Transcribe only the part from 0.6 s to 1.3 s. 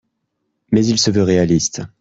Mais il se veut